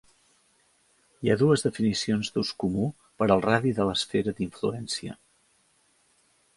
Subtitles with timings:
[1.25, 2.89] Hi ha dues definicions d'ús comú
[3.21, 5.19] per al radi de l'esfera d'influència.